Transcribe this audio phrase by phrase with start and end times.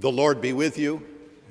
[0.00, 1.02] The Lord be with you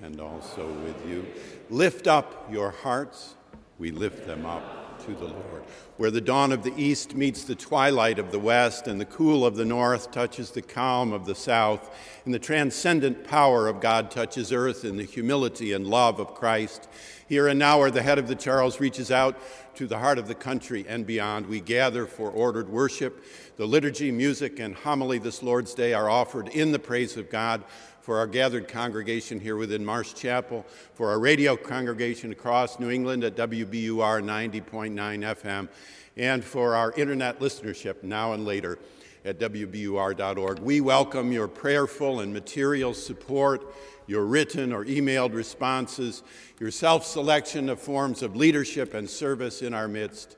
[0.02, 1.24] and also with you.
[1.70, 3.36] Lift up your hearts.
[3.78, 5.64] We lift them up to the Lord.
[5.98, 9.46] Where the dawn of the east meets the twilight of the west, and the cool
[9.46, 14.10] of the north touches the calm of the south, and the transcendent power of God
[14.10, 16.90] touches earth in the humility and love of Christ.
[17.28, 19.38] Here and now, where the head of the Charles reaches out
[19.76, 23.24] to the heart of the country and beyond, we gather for ordered worship.
[23.58, 27.64] The liturgy, music, and homily this Lord's Day are offered in the praise of God
[28.10, 30.66] for our gathered congregation here within Marsh Chapel,
[30.96, 35.70] for our radio congregation across New England at WBUR 90.9 FM,
[36.18, 38.80] and for our internet listenership now and later
[39.24, 40.58] at WBUR.org.
[40.58, 43.76] We welcome your prayerful and material support,
[44.08, 46.24] your written or emailed responses,
[46.60, 50.36] your self selection of forms of leadership and service in our midst.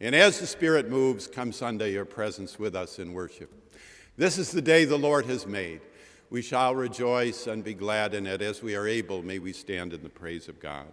[0.00, 3.52] And as the Spirit moves, come Sunday, your presence with us in worship.
[4.16, 5.82] This is the day the Lord has made.
[6.30, 8.40] We shall rejoice and be glad in it.
[8.40, 10.86] As we are able, may we stand in the praise of God.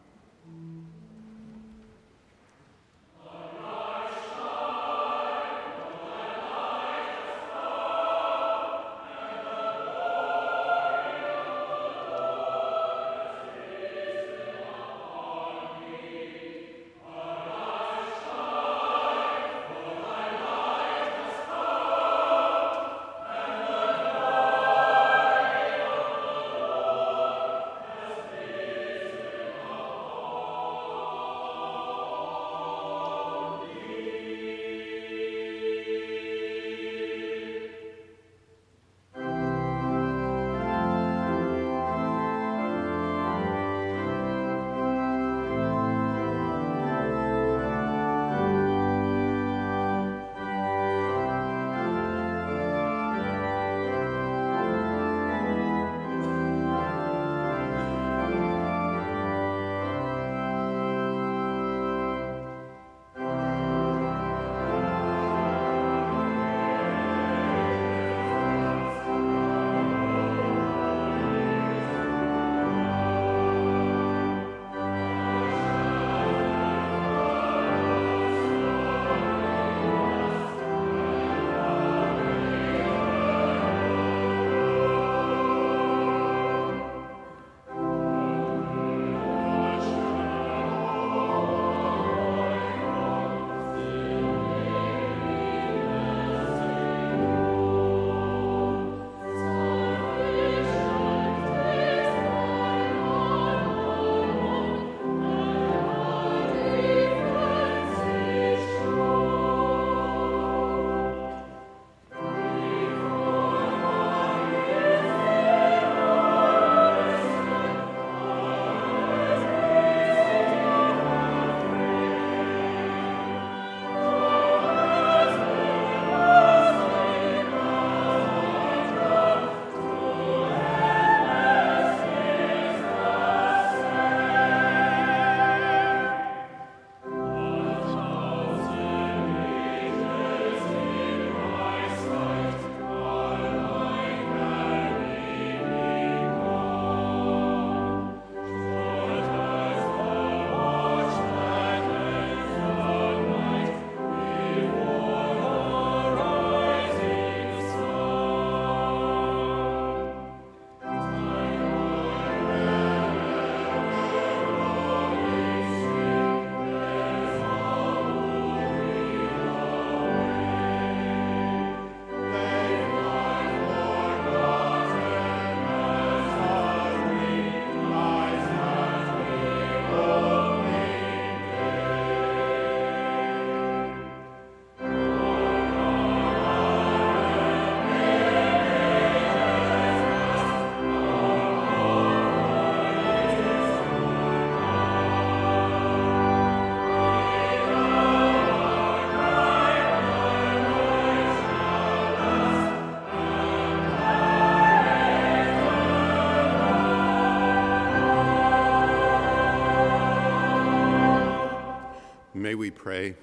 [212.87, 213.13] Pray.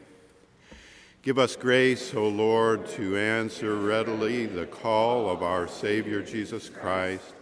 [1.23, 7.33] Give us grace, O Lord, to answer readily the call of our Savior Jesus Christ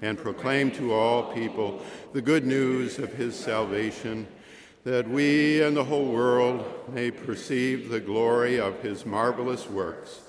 [0.00, 1.82] and proclaim to all people
[2.14, 4.26] the good news of his salvation,
[4.84, 6.64] that we and the whole world
[6.94, 10.20] may perceive the glory of his marvelous works,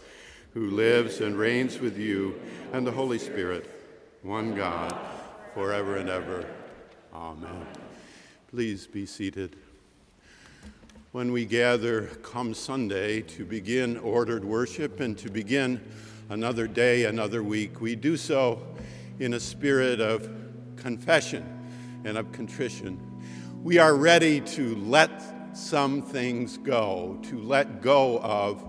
[0.54, 2.38] who lives and reigns with you
[2.74, 3.70] and the Holy Spirit,
[4.22, 4.94] one God,
[5.54, 6.46] forever and ever.
[7.14, 7.66] Amen.
[8.52, 9.56] Please be seated.
[11.18, 15.82] When we gather come Sunday to begin ordered worship and to begin
[16.30, 18.62] another day, another week, we do so
[19.18, 20.30] in a spirit of
[20.76, 21.44] confession
[22.06, 23.02] and of contrition.
[23.64, 28.64] We are ready to let some things go, to let go of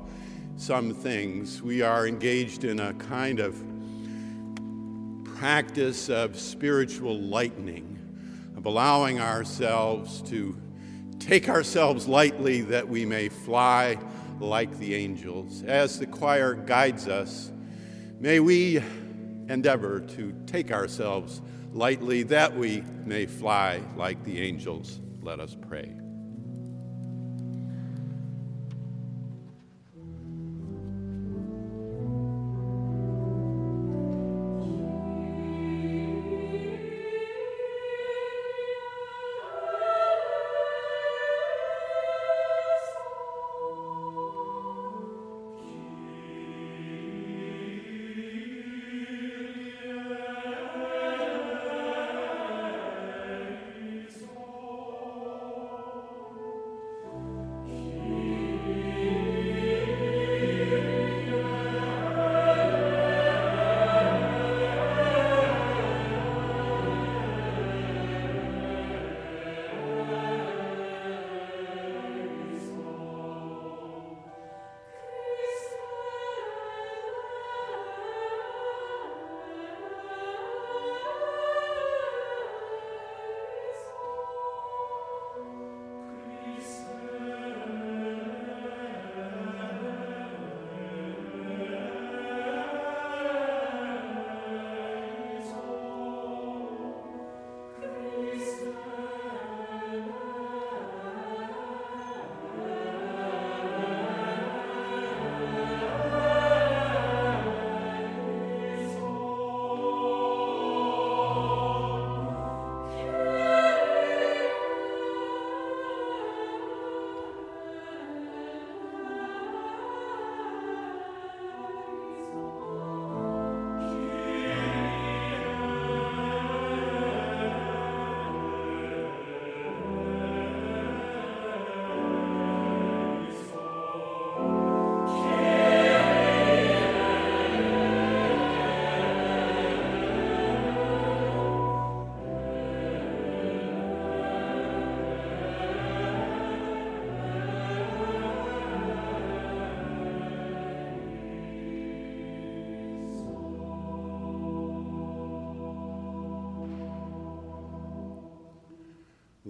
[0.57, 1.61] some things.
[1.61, 3.63] We are engaged in a kind of
[5.37, 7.99] practice of spiritual lightening,
[8.57, 10.57] of allowing ourselves to
[11.19, 13.99] take ourselves lightly that we may fly
[14.41, 15.63] like the angels.
[15.65, 17.51] As the choir guides us,
[18.21, 18.83] may we
[19.49, 21.41] endeavor to take ourselves
[21.73, 25.01] lightly that we may fly like the angels.
[25.23, 25.93] Let us pray.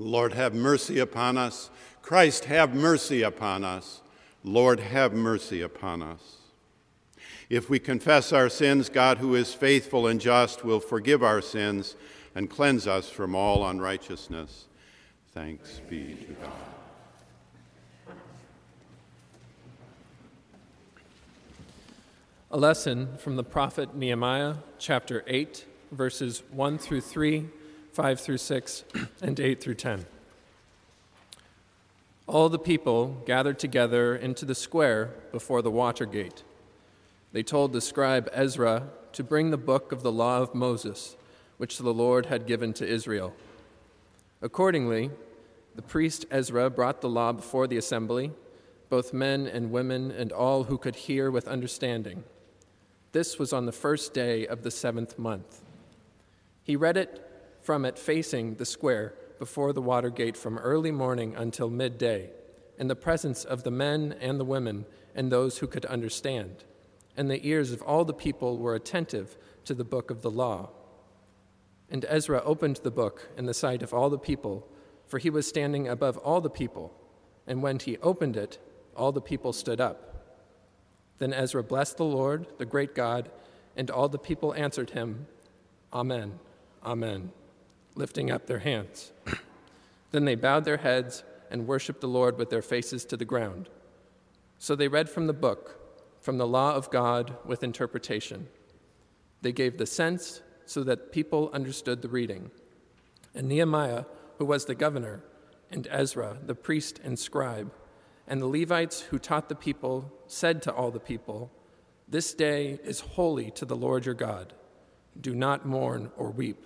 [0.09, 1.69] Lord, have mercy upon us.
[2.01, 4.01] Christ, have mercy upon us.
[4.43, 6.37] Lord, have mercy upon us.
[7.51, 11.95] If we confess our sins, God, who is faithful and just, will forgive our sins
[12.35, 14.67] and cleanse us from all unrighteousness.
[15.35, 16.53] Thanks be to God.
[22.51, 27.51] A lesson from the prophet Nehemiah, chapter 8, verses 1 through 3
[27.99, 28.85] 5 through 6,
[29.23, 30.07] and 8 through 10.
[32.29, 36.45] All the people gathered together into the square before the water gate.
[37.33, 41.17] They told the scribe Ezra to bring the book of the law of Moses,
[41.57, 43.35] which the Lord had given to Israel.
[44.43, 45.11] Accordingly,
[45.75, 48.31] the priest Ezra brought the law before the assembly,
[48.91, 52.23] both men and women and all who could hear with understanding.
[53.11, 55.63] This was on the first day of the seventh month.
[56.63, 57.25] He read it
[57.69, 62.31] from it facing the square before the water gate from early morning until midday,
[62.79, 66.65] in the presence of the men and the women and those who could understand.
[67.15, 70.71] And the ears of all the people were attentive to the book of the law.
[71.91, 74.67] And Ezra opened the book in the sight of all the people,
[75.07, 76.95] for he was standing above all the people.
[77.47, 78.59] And when he opened it,
[78.97, 80.25] all the people stood up.
[81.19, 83.31] Then Ezra blessed the Lord, the great God,
[83.77, 85.27] and all the people answered him,
[85.93, 86.39] Amen,
[86.83, 87.31] Amen
[87.99, 89.13] lifting up their hands.
[90.13, 93.69] then they bowed their heads and worshiped the Lord with their faces to the ground.
[94.59, 95.79] So they read from the book,
[96.21, 98.49] from the law of God with interpretation.
[99.43, 102.51] They gave the sense so that people understood the reading.
[103.35, 104.05] And Nehemiah,
[104.39, 105.23] who was the governor,
[105.71, 107.73] and Ezra, the priest and scribe,
[108.27, 111.51] and the Levites who taught the people, said to all the people,
[112.09, 114.53] This day is holy to the Lord your God.
[115.21, 116.65] Do not mourn or weep.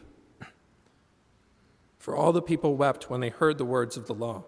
[2.03, 4.43] For all the people wept when they heard the words of the law.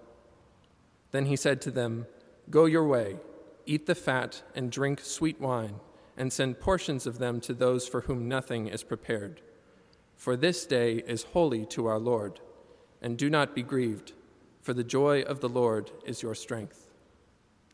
[1.13, 2.09] Then he said to them,
[2.51, 3.19] Go your way,
[3.65, 5.77] eat the fat, and drink sweet wine,
[6.17, 9.41] and send portions of them to those for whom nothing is prepared.
[10.17, 12.41] For this day is holy to our Lord.
[13.01, 14.15] And do not be grieved,
[14.61, 16.89] for the joy of the Lord is your strength.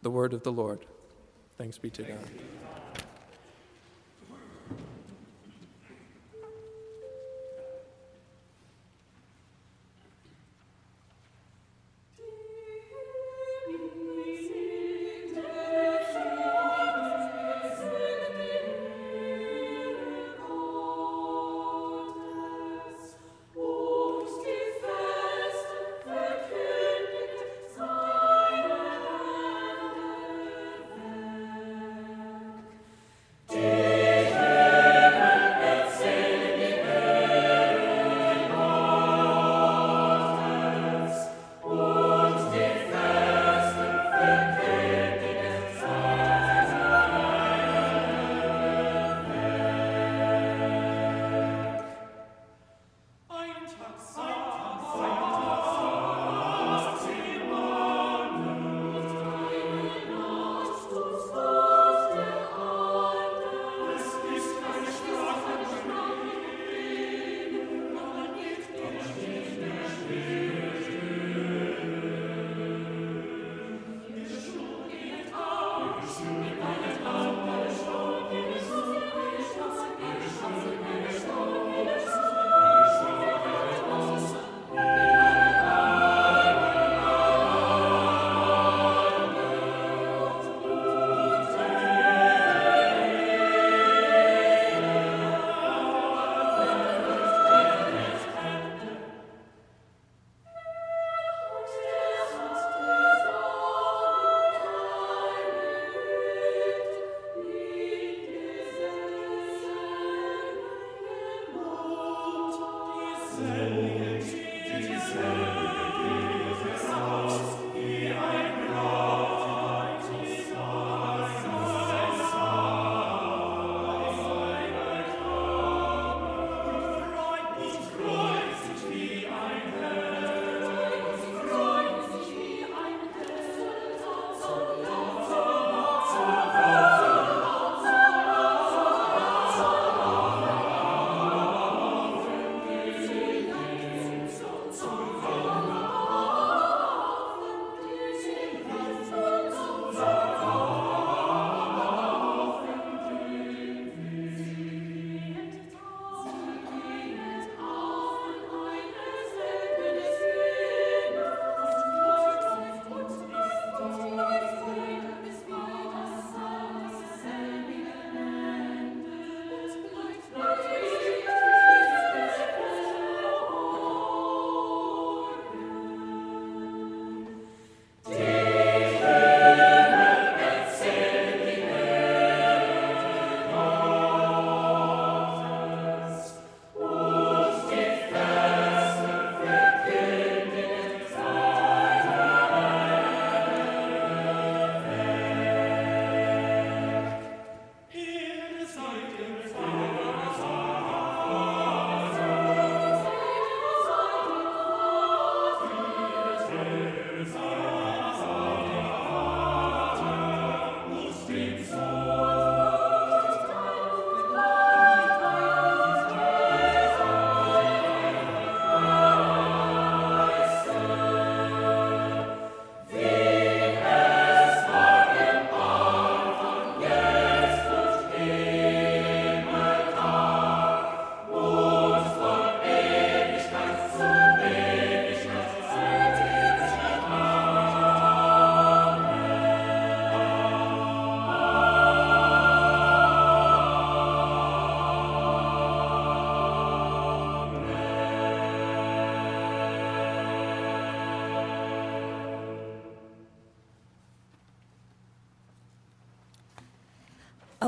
[0.02, 0.84] The word of the Lord.
[1.56, 2.28] Thanks be to God.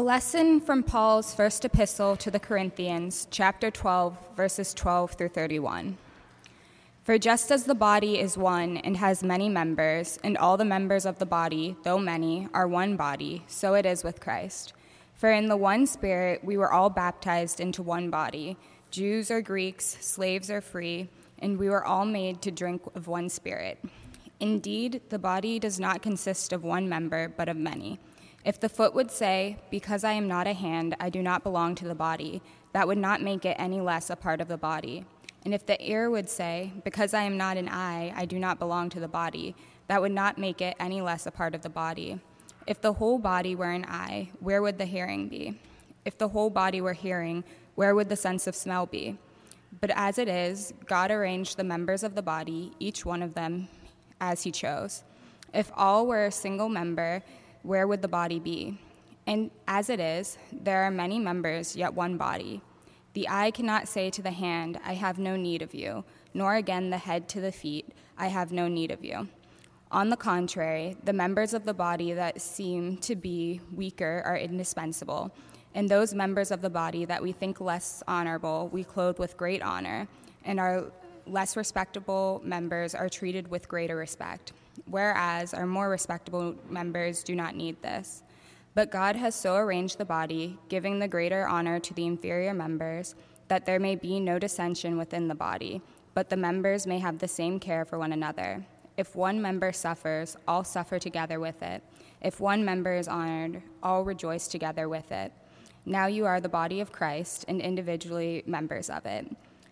[0.02, 5.96] Lesson from Paul's first epistle to the Corinthians, chapter 12, verses 12 through 31.
[7.04, 11.06] For just as the body is one and has many members, and all the members
[11.06, 14.72] of the body, though many, are one body, so it is with Christ.
[15.14, 18.56] For in the one Spirit we were all baptized into one body
[18.90, 23.28] Jews or Greeks, slaves or free, and we were all made to drink of one
[23.28, 23.78] Spirit.
[24.40, 28.00] Indeed, the body does not consist of one member, but of many.
[28.44, 31.74] If the foot would say, Because I am not a hand, I do not belong
[31.76, 35.04] to the body, that would not make it any less a part of the body.
[35.44, 38.58] And if the ear would say, Because I am not an eye, I do not
[38.58, 39.54] belong to the body,
[39.86, 42.18] that would not make it any less a part of the body.
[42.66, 45.60] If the whole body were an eye, where would the hearing be?
[46.04, 47.44] If the whole body were hearing,
[47.74, 49.18] where would the sense of smell be?
[49.80, 53.68] But as it is, God arranged the members of the body, each one of them,
[54.20, 55.02] as He chose.
[55.54, 57.22] If all were a single member,
[57.62, 58.78] where would the body be?
[59.26, 62.60] And as it is, there are many members, yet one body.
[63.14, 66.90] The eye cannot say to the hand, I have no need of you, nor again
[66.90, 69.28] the head to the feet, I have no need of you.
[69.90, 75.30] On the contrary, the members of the body that seem to be weaker are indispensable,
[75.74, 79.62] and those members of the body that we think less honorable we clothe with great
[79.62, 80.08] honor,
[80.44, 80.90] and our
[81.26, 84.52] less respectable members are treated with greater respect,
[84.86, 88.22] whereas our more respectable members do not need this.
[88.74, 93.14] But God has so arranged the body, giving the greater honor to the inferior members,
[93.48, 95.82] that there may be no dissension within the body,
[96.14, 98.64] but the members may have the same care for one another.
[98.96, 101.82] If one member suffers, all suffer together with it.
[102.20, 105.32] If one member is honored, all rejoice together with it.
[105.84, 109.26] Now you are the body of Christ and individually members of it.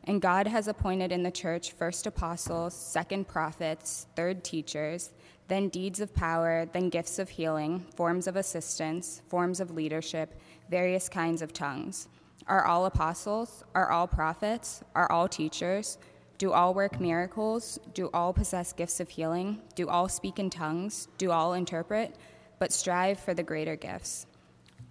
[0.04, 5.10] And God has appointed in the church first apostles, second prophets, third teachers,
[5.48, 11.08] then deeds of power, then gifts of healing, forms of assistance, forms of leadership, various
[11.08, 12.08] kinds of tongues.
[12.46, 13.62] Are all apostles?
[13.74, 14.82] Are all prophets?
[14.94, 15.98] Are all teachers?
[16.38, 17.78] Do all work miracles?
[17.92, 19.60] Do all possess gifts of healing?
[19.74, 21.08] Do all speak in tongues?
[21.18, 22.16] Do all interpret?
[22.58, 24.26] But strive for the greater gifts.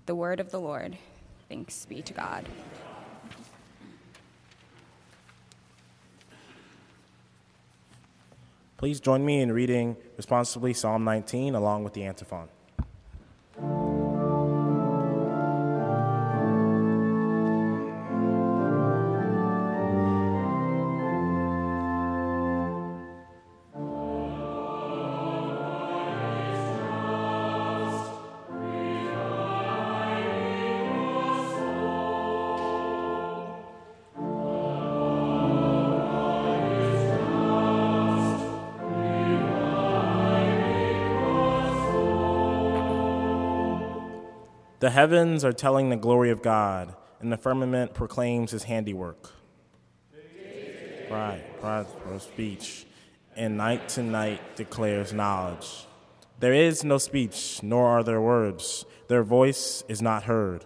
[0.06, 0.98] The word of the Lord.
[1.48, 2.48] Thanks be to God.
[8.80, 12.48] Please join me in reading responsibly Psalm 19 along with the antiphon.
[44.89, 49.32] The heavens are telling the glory of God, and the firmament proclaims his handiwork.
[51.12, 52.88] Right, for speech,
[53.36, 55.86] and night to night declares knowledge.
[56.39, 58.84] There is no speech, nor are there words.
[59.10, 60.65] Their voice is not heard.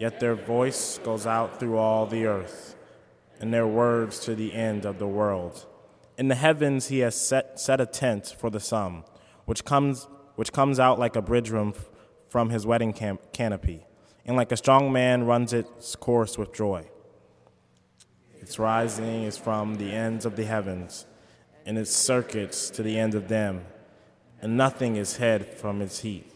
[0.00, 2.74] Yet their voice goes out through all the earth,
[3.38, 5.66] and their words to the end of the world.
[6.18, 9.04] In the heavens he has set, set a tent for the sun,
[9.44, 11.74] which comes, which comes out like a bridge room
[12.28, 12.92] from his wedding
[13.32, 13.86] canopy,
[14.24, 16.84] and like a strong man runs its course with joy.
[18.40, 21.06] Its rising is from the ends of the heavens,
[21.64, 23.64] and its circuits to the end of them,
[24.40, 26.30] and nothing is hid from its heat.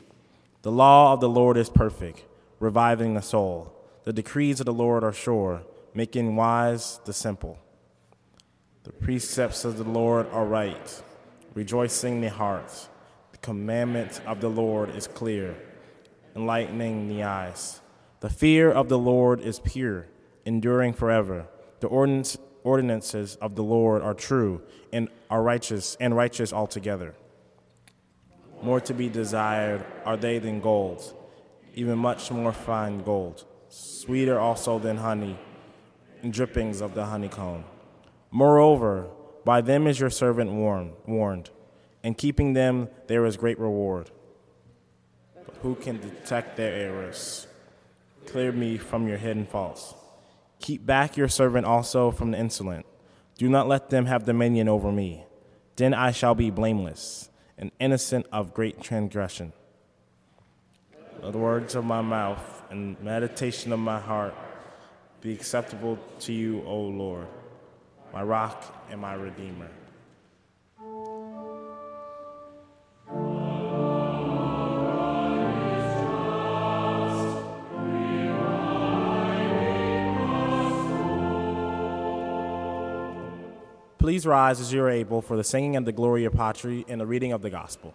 [0.62, 2.24] The law of the Lord is perfect,
[2.58, 3.74] reviving the soul.
[4.04, 5.62] The decrees of the Lord are sure,
[5.94, 7.58] making wise the simple.
[8.84, 11.02] The precepts of the Lord are right,
[11.54, 12.88] rejoicing the heart.
[13.32, 15.56] The commandment of the Lord is clear
[16.34, 17.80] enlightening the eyes.
[18.20, 20.06] The fear of the Lord is pure,
[20.44, 21.46] enduring forever.
[21.80, 27.14] The ordinance, ordinances of the Lord are true and are righteous and righteous altogether.
[28.62, 31.16] More to be desired are they than gold,
[31.74, 35.36] even much more fine gold, sweeter also than honey
[36.22, 37.64] and drippings of the honeycomb.
[38.30, 39.08] Moreover,
[39.44, 41.50] by them is your servant warned, warned,
[42.04, 44.10] and keeping them there is great reward
[45.62, 47.46] who can detect their errors.
[48.26, 49.94] Clear me from your hidden faults.
[50.60, 52.86] Keep back your servant also from the insolent.
[53.36, 55.24] Do not let them have dominion over me.
[55.76, 59.52] Then I shall be blameless and innocent of great transgression.
[61.20, 64.34] The words of my mouth and meditation of my heart
[65.20, 67.28] be acceptable to you, O Lord,
[68.12, 69.70] my rock and my redeemer.
[84.02, 87.06] Please rise as you are able for the singing of the Gloria Patri and the
[87.06, 87.94] reading of the Gospel.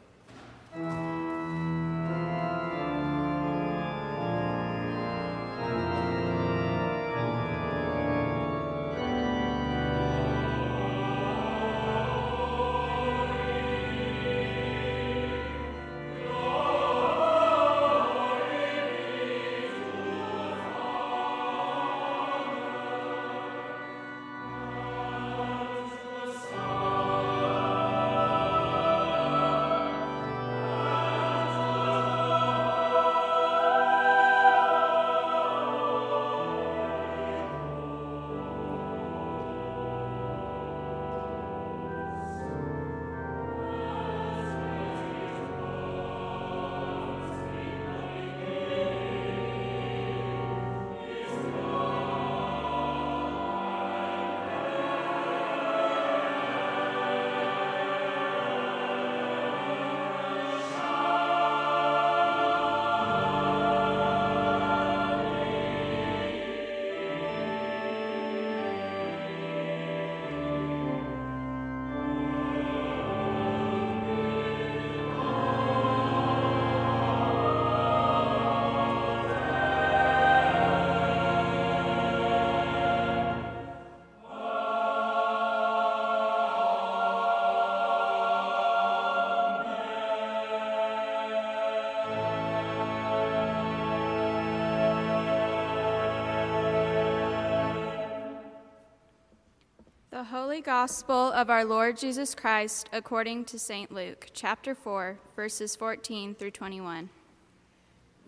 [100.31, 103.93] Holy Gospel of our Lord Jesus Christ according to St.
[103.93, 107.09] Luke, chapter 4, verses 14 through 21.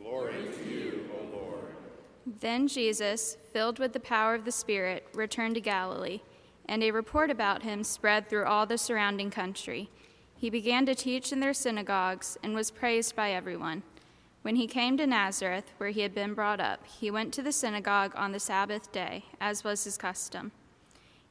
[0.02, 1.76] Glory to you, O Lord.
[2.40, 6.22] Then Jesus, filled with the power of the Spirit, returned to Galilee,
[6.70, 9.90] and a report about him spread through all the surrounding country.
[10.38, 13.84] He began to teach in their synagogues and was praised by everyone.
[14.42, 17.52] When he came to Nazareth, where he had been brought up, he went to the
[17.52, 20.54] synagogue on the Sabbath day, as was his custom.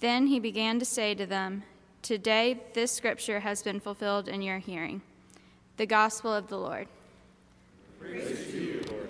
[0.00, 1.64] Then he began to say to them,
[2.02, 5.02] Today this scripture has been fulfilled in your hearing.
[5.76, 6.86] The Gospel of the Lord.
[8.00, 9.07] Praise to you, Lord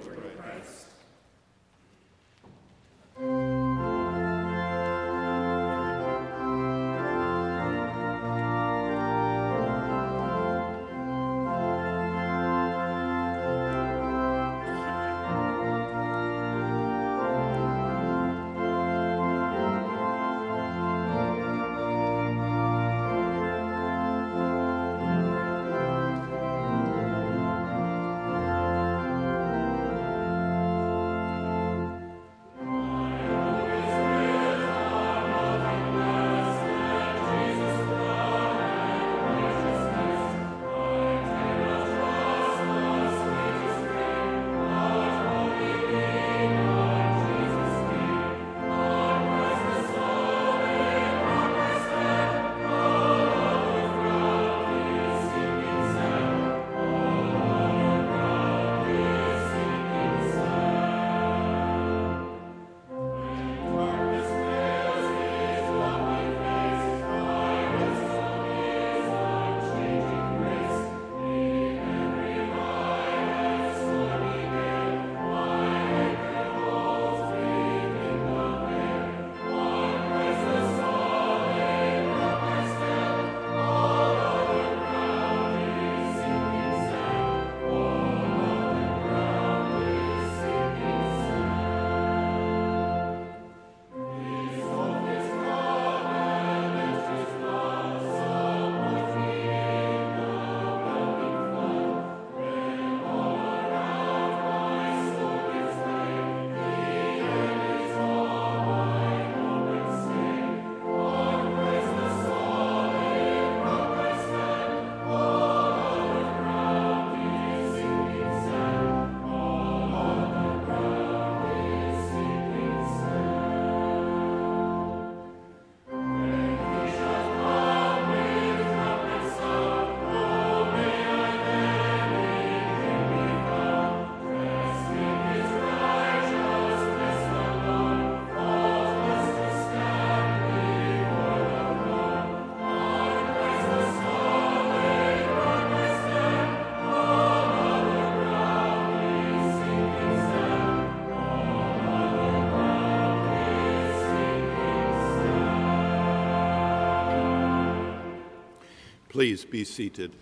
[159.19, 160.13] Please be seated.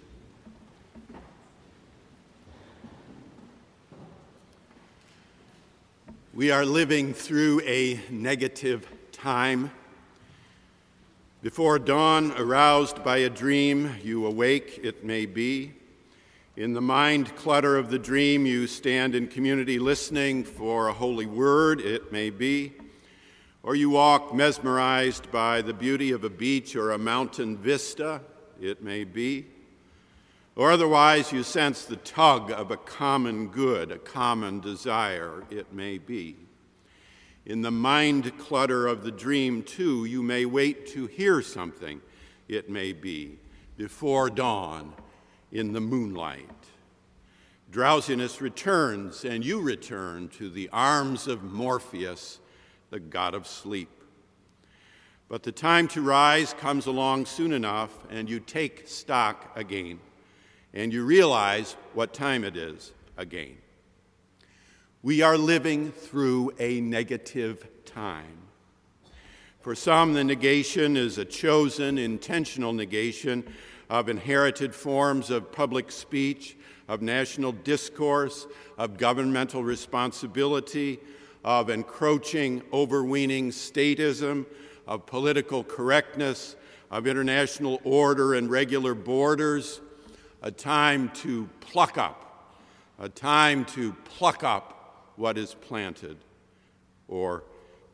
[6.32, 9.70] We are living through a negative time.
[11.42, 15.74] Before dawn, aroused by a dream, you awake, it may be.
[16.56, 21.26] In the mind clutter of the dream, you stand in community listening for a holy
[21.26, 22.72] word, it may be.
[23.62, 28.22] Or you walk mesmerized by the beauty of a beach or a mountain vista,
[28.60, 29.46] it may be.
[30.56, 35.98] Or otherwise, you sense the tug of a common good, a common desire, it may
[35.98, 36.36] be.
[37.44, 42.00] In the mind clutter of the dream, too, you may wait to hear something,
[42.48, 43.38] it may be,
[43.76, 44.94] before dawn
[45.52, 46.48] in the moonlight.
[47.70, 52.40] Drowsiness returns, and you return to the arms of Morpheus,
[52.90, 53.95] the god of sleep.
[55.28, 59.98] But the time to rise comes along soon enough, and you take stock again,
[60.72, 63.56] and you realize what time it is again.
[65.02, 68.38] We are living through a negative time.
[69.60, 73.44] For some, the negation is a chosen, intentional negation
[73.90, 78.46] of inherited forms of public speech, of national discourse,
[78.78, 81.00] of governmental responsibility,
[81.44, 84.46] of encroaching, overweening statism,
[84.86, 86.56] of political correctness,
[86.90, 89.80] of international order and regular borders,
[90.42, 92.54] a time to pluck up,
[92.98, 96.16] a time to pluck up what is planted,
[97.08, 97.42] or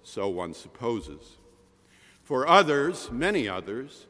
[0.02, 1.38] so one supposes.
[2.22, 4.06] For others, many others,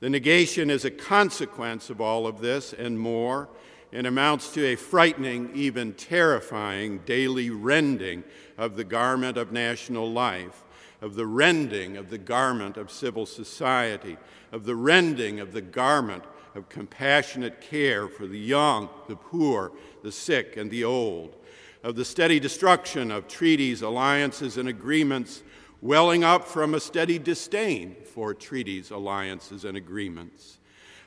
[0.00, 3.48] the negation is a consequence of all of this and more,
[3.92, 8.22] and amounts to a frightening, even terrifying daily rending
[8.58, 10.64] of the garment of national life,
[11.00, 14.16] of the rending of the garment of civil society,
[14.52, 20.12] of the rending of the garment of compassionate care for the young, the poor, the
[20.12, 21.36] sick, and the old,
[21.84, 25.42] of the steady destruction of treaties, alliances, and agreements
[25.80, 30.58] welling up from a steady disdain for treaties, alliances, and agreements,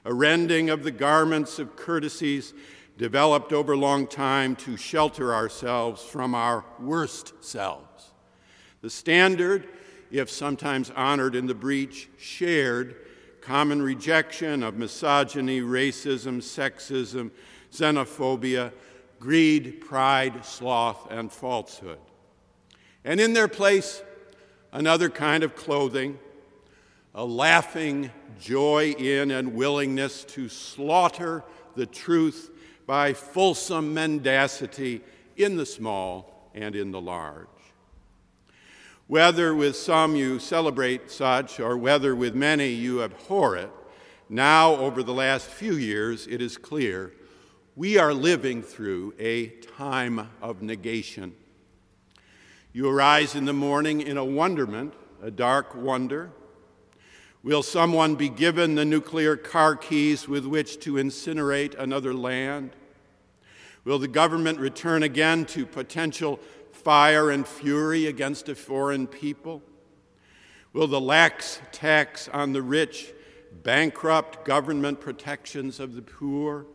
[0.06, 2.54] a rending of the garments of courtesies
[2.98, 8.12] developed over long time to shelter ourselves from our worst selves.
[8.82, 9.68] The standard,
[10.12, 12.96] if sometimes honored in the breach, shared
[13.42, 17.32] common rejection of misogyny, racism, sexism,
[17.72, 18.72] xenophobia,
[19.20, 22.00] greed, pride, sloth, and falsehood.
[23.04, 24.04] And in their place,
[24.72, 26.20] another kind of clothing,
[27.16, 31.44] a laughing joy in and willingness to slaughter
[31.76, 32.52] the truth
[32.86, 35.02] by fulsome mendacity
[35.38, 37.48] in the small and in the large.
[39.12, 43.70] Whether with some you celebrate such, or whether with many you abhor it,
[44.30, 47.12] now over the last few years it is clear
[47.76, 51.36] we are living through a time of negation.
[52.72, 56.32] You arise in the morning in a wonderment, a dark wonder.
[57.44, 62.72] Will someone be given the nuclear car keys with which to incinerate another land?
[63.84, 66.40] Will the government return again to potential
[66.84, 69.62] fire and fury against a foreign people?
[70.74, 73.14] Will the lax tax on the rich
[73.64, 76.66] bankrupt government protections of the poor?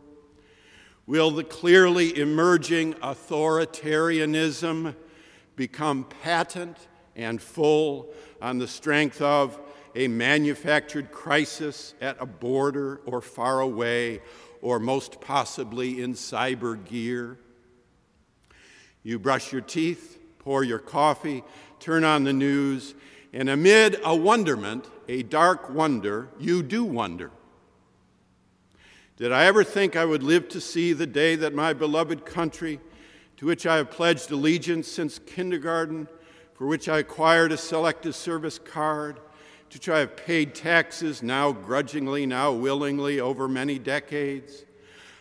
[1.05, 4.95] Will the clearly emerging authoritarianism
[5.55, 6.77] become patent
[7.15, 9.59] and full on the strength of
[9.95, 14.21] a manufactured crisis at a border or far away,
[14.61, 17.39] or most possibly in cyber gear.
[19.07, 21.41] You brush your teeth, pour your coffee,
[21.79, 22.93] turn on the news,
[23.31, 27.31] and amid a wonderment, a dark wonder, you do wonder.
[29.15, 32.81] Did I ever think I would live to see the day that my beloved country
[33.37, 36.09] to which I have pledged allegiance since kindergarten,
[36.55, 39.21] for which I acquired a selective service card,
[39.69, 44.65] to which I have paid taxes, now grudgingly, now willingly, over many decades,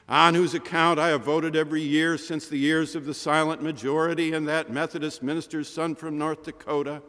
[0.08, 4.32] on whose account I have voted every year since the years of the silent majority
[4.32, 7.02] and that Methodist minister's son from North Dakota.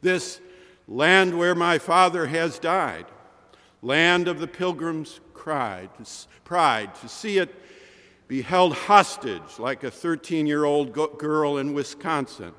[0.00, 0.40] This
[0.86, 3.06] land where my father has died,
[3.80, 5.90] land of the pilgrim's pride,
[6.44, 7.52] pride to see it
[8.28, 12.52] be held hostage like a 13 year old girl in Wisconsin.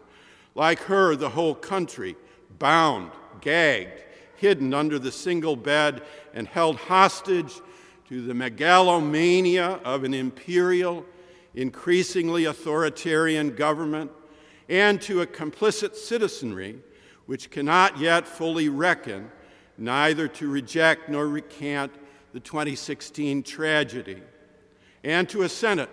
[0.56, 2.16] Like her, the whole country,
[2.60, 4.04] bound, gagged,
[4.36, 7.54] hidden under the single bed, and held hostage
[8.10, 11.06] to the megalomania of an imperial,
[11.56, 14.12] increasingly authoritarian government,
[14.70, 16.80] and to a complicit citizenry
[17.26, 19.32] which cannot yet fully reckon,
[19.78, 21.92] neither to reject nor recant
[22.34, 24.22] the 2016 tragedy
[25.04, 25.90] and to a Senate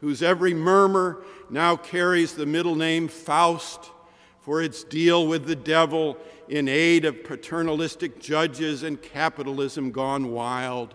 [0.00, 3.90] whose every murmur now carries the middle name Faust
[4.40, 6.16] for its deal with the devil
[6.48, 10.94] in aid of paternalistic judges and capitalism gone wild,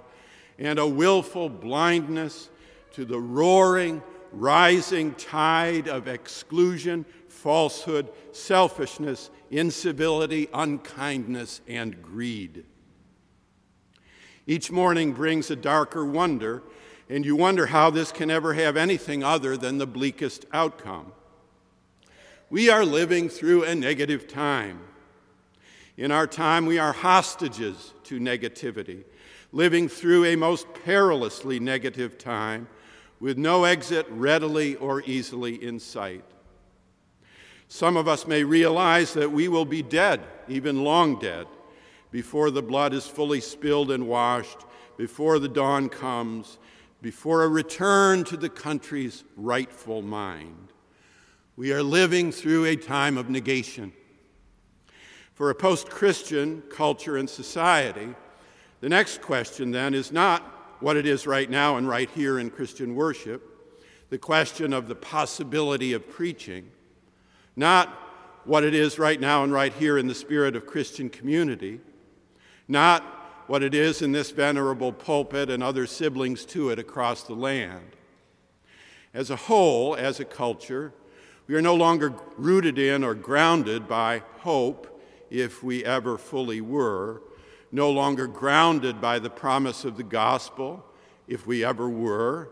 [0.58, 2.50] and a willful blindness
[2.94, 12.66] to the roaring, rising tide of exclusion, falsehood, selfishness, incivility, unkindness, and greed.
[14.48, 16.64] Each morning brings a darker wonder
[17.10, 21.12] and you wonder how this can ever have anything other than the bleakest outcome.
[22.50, 24.80] We are living through a negative time.
[25.98, 29.04] In our time, we are hostages to negativity,
[29.56, 32.68] living through a most perilously negative time
[33.22, 36.26] with no exit readily or easily in sight.
[37.70, 41.48] Some of us may realize that we will be dead, even long dead,
[42.12, 44.58] before the blood is fully spilled and washed,
[44.98, 46.58] before the dawn comes,
[47.02, 50.74] before a return to the country's rightful mind.
[51.56, 53.94] We are living through a time of negation.
[55.34, 58.16] For a post Christian culture and society,
[58.86, 60.44] the next question then is not
[60.80, 63.74] what it is right now and right here in Christian worship,
[64.12, 66.70] the question of the possibility of preaching,
[67.56, 67.90] not
[68.44, 71.80] what it is right now and right here in the spirit of Christian community,
[72.68, 73.02] not
[73.48, 77.96] what it is in this venerable pulpit and other siblings to it across the land.
[79.16, 80.94] As a whole, as a culture,
[81.48, 87.24] we are no longer rooted in or grounded by hope, if we ever fully were,
[87.76, 90.84] no longer grounded by the promise of the gospel,
[91.28, 92.50] if we ever were.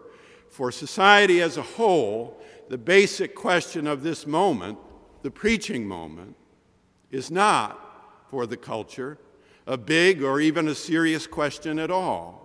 [0.49, 4.77] For society as a whole, the basic question of this moment,
[5.21, 6.35] the preaching moment,
[7.09, 9.17] is not for the culture
[9.65, 12.43] a big or even a serious question at all.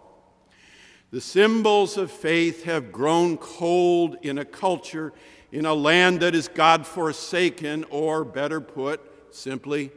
[1.10, 5.12] The symbols of faith have grown cold in a culture,
[5.50, 9.00] in a land that is God forsaken, or better put,
[9.34, 9.90] simply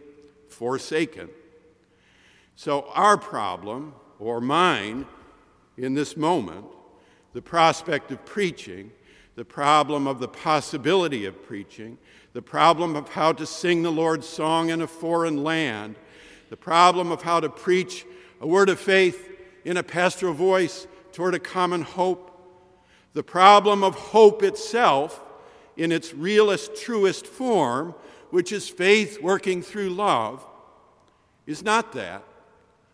[0.47, 1.29] forsaken.
[2.63, 5.07] So, our problem, or mine,
[5.77, 6.67] in this moment,
[7.33, 8.91] the prospect of preaching,
[9.33, 11.97] the problem of the possibility of preaching,
[12.33, 15.95] the problem of how to sing the Lord's song in a foreign land,
[16.51, 18.05] the problem of how to preach
[18.39, 19.27] a word of faith
[19.65, 22.29] in a pastoral voice toward a common hope,
[23.13, 25.19] the problem of hope itself
[25.77, 27.95] in its realest, truest form,
[28.29, 30.45] which is faith working through love,
[31.47, 32.23] is not that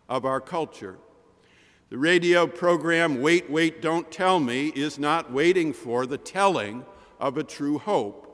[0.08, 0.98] of our culture.
[1.90, 6.84] The radio program Wait, Wait, Don't Tell Me is not waiting for the telling
[7.18, 8.26] of a true hope.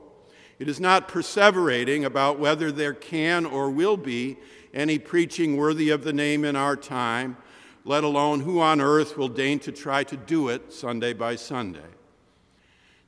[0.59, 4.37] It is not perseverating about whether there can or will be
[4.73, 7.37] any preaching worthy of the name in our time,
[7.85, 11.79] let alone who on earth will deign to try to do it Sunday by Sunday.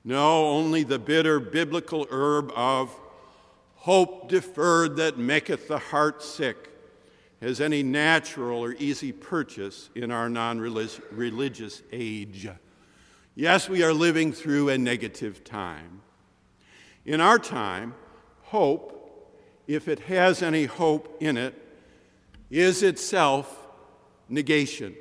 [0.04, 2.98] No, only the bitter biblical herb of
[3.76, 6.70] hope deferred that maketh the heart sick
[7.42, 12.50] has any natural or easy purchase in our non religious age.
[13.36, 16.02] Yes, we are living through a negative time.
[17.06, 17.94] In our time,
[18.42, 18.98] hope
[19.68, 21.54] if it has any hope in it,
[22.50, 23.68] is itself
[24.30, 24.96] negation.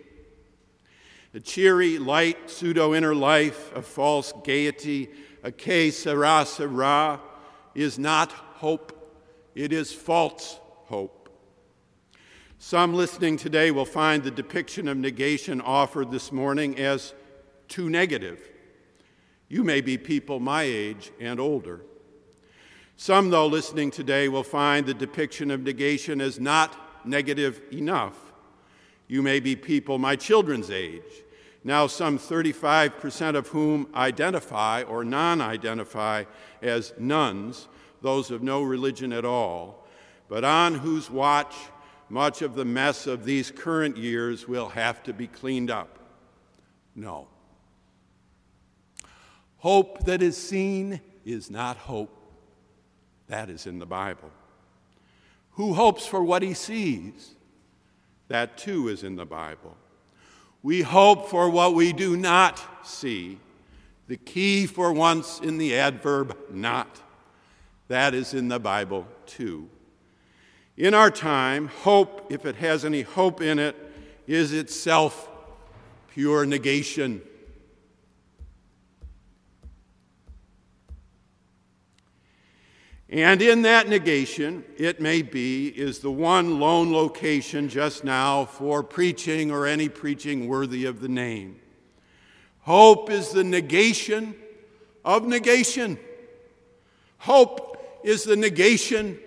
[1.33, 5.09] A cheery, light, pseudo inner life, a false gaiety,
[5.45, 7.21] a que sera sera,
[7.75, 8.93] is not hope,
[9.55, 11.16] it is false hope.
[12.59, 17.13] Some listening today will find the depiction of negation offered this morning as
[17.69, 18.49] too negative.
[19.49, 21.83] You may be people my age and older.
[22.97, 28.17] Some, though, listening today will find the depiction of negation as not negative enough.
[29.07, 31.03] You may be people my children's age,
[31.63, 36.25] now some 35% of whom identify or non identify
[36.63, 37.69] as nones,
[38.01, 39.87] those of no religion at all,
[40.29, 41.55] but on whose watch
[42.09, 45.99] much of the mess of these current years will have to be cleaned up.
[46.95, 47.29] No.
[49.59, 52.13] Hope that is seen is not hope
[53.29, 54.31] that is in the Bible.
[55.53, 57.35] Who hopes for what he sees?
[58.29, 59.77] That too is in the Bible.
[60.63, 63.39] We hope for what we do not see.
[64.09, 67.01] The key for once in the adverb not.
[67.89, 69.69] That is in the Bible too.
[70.77, 73.75] In our time, hope, if it has any hope in it,
[74.27, 75.29] is itself
[76.09, 77.23] pure negation.
[83.09, 88.83] And in that negation, it may be, is the one lone location just now for
[88.83, 91.61] preaching or any preaching worthy of the name.
[92.63, 94.35] Hope is the negation
[95.05, 95.99] of negation.
[97.19, 99.19] Hope is the negation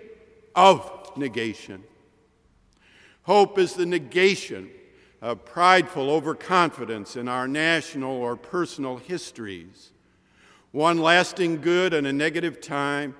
[0.54, 1.84] of negation.
[3.24, 4.72] Hope is the negation
[5.22, 9.92] of prideful overconfidence in our national or personal histories.
[10.72, 13.16] One lasting good in a negative time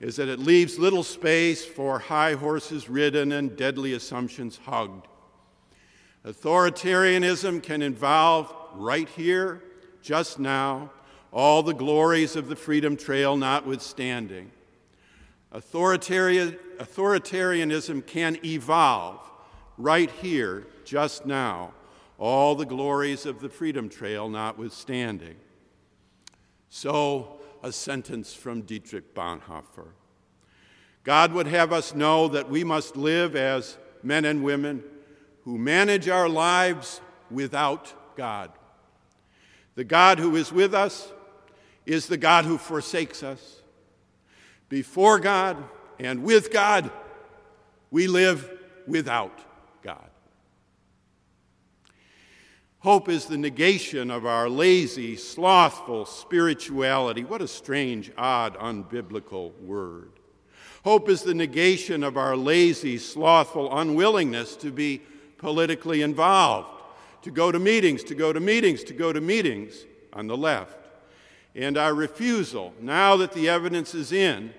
[0.00, 5.08] is that it leaves little space for high horses ridden and deadly assumptions hugged.
[6.24, 9.62] Authoritarianism can involve right here,
[10.02, 10.90] just now,
[11.32, 14.50] all the glories of the Freedom Trail notwithstanding.
[15.52, 19.20] Authoritarian, authoritarianism can evolve
[19.78, 21.72] right here, just now,
[22.18, 25.36] all the glories of the Freedom Trail notwithstanding.
[26.68, 29.88] So, a sentence from Dietrich Bonhoeffer.
[31.04, 34.84] God would have us know that we must live as men and women
[35.44, 38.50] who manage our lives without God.
[39.74, 41.10] The God who is with us
[41.86, 43.57] is the God who forsakes us.
[44.68, 45.56] Before God
[45.98, 46.90] and with God,
[47.90, 48.50] We live
[48.86, 49.38] without
[49.82, 50.10] God.
[52.80, 57.24] Hope is the negation of our lazy, slothful spirituality.
[57.24, 60.12] What a strange, odd, unbiblical word.
[60.84, 65.02] Hope is the negation of our lazy, slothful unwillingness to be
[65.38, 66.68] politically involved,
[67.22, 70.77] to go to meetings, to go to meetings, to go to meetings on the left.
[71.58, 74.54] And our refusal, now that the evidence is in,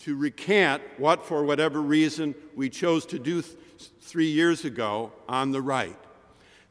[0.00, 3.56] to recant what, for whatever reason, we chose to do th-
[4.00, 5.96] three years ago on the right.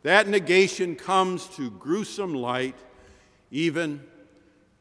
[0.01, 2.75] That negation comes to gruesome light,
[3.51, 4.03] even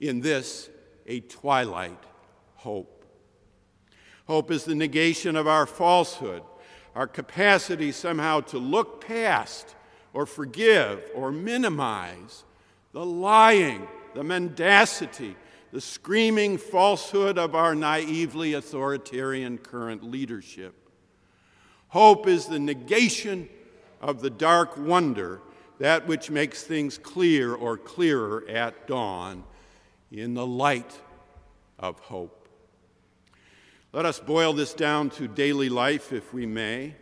[0.01, 0.69] in this,
[1.07, 2.03] a twilight
[2.57, 3.05] hope.
[4.27, 6.43] Hope is the negation of our falsehood,
[6.97, 9.77] our capacity somehow to look past
[10.13, 12.43] or forgive or minimize
[12.93, 15.37] the lying, the mendacity,
[15.73, 20.75] the screaming falsehood of our naively authoritarian current leadership.
[21.89, 23.49] Hope is the negation
[24.01, 25.41] of the dark wonder,
[25.79, 29.45] that which makes things clear or clearer at dawn,
[30.11, 30.93] in the light
[31.79, 32.49] of hope.
[33.93, 36.95] Let us boil this down to daily life, if we may.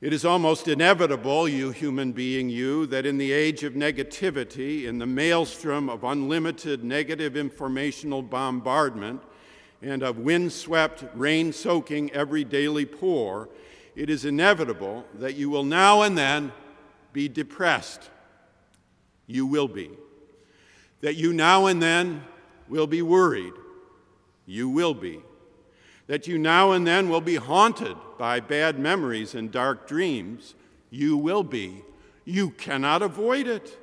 [0.00, 4.98] It is almost inevitable, you human being, you, that in the age of negativity, in
[4.98, 9.20] the maelstrom of unlimited negative informational bombardment,
[9.82, 13.48] and of wind-swept, rain-soaking every daily pour,
[13.96, 16.52] it is inevitable that you will now and then
[17.12, 18.08] be depressed.
[19.26, 19.90] You will be.
[21.00, 22.22] That you now and then
[22.68, 23.54] will be worried.
[24.46, 25.22] You will be.
[26.06, 30.54] That you now and then will be haunted by bad memories and dark dreams.
[30.90, 31.82] You will be.
[32.24, 33.78] You cannot avoid it.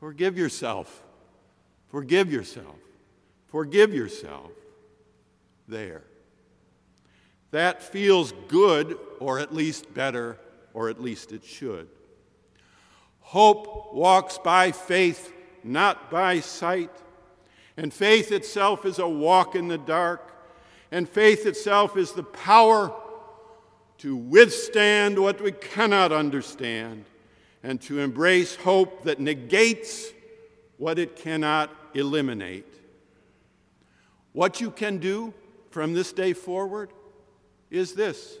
[0.00, 1.02] Forgive yourself.
[1.88, 2.76] Forgive yourself.
[3.48, 4.50] Forgive yourself.
[5.66, 6.04] There.
[7.50, 10.38] That feels good, or at least better,
[10.74, 11.88] or at least it should.
[13.20, 15.32] Hope walks by faith,
[15.64, 16.90] not by sight.
[17.76, 20.34] And faith itself is a walk in the dark.
[20.90, 22.92] And faith itself is the power
[23.98, 27.04] to withstand what we cannot understand
[27.62, 30.12] and to embrace hope that negates
[30.76, 32.72] what it cannot eliminate.
[34.32, 35.34] What you can do
[35.70, 36.90] from this day forward
[37.70, 38.38] is this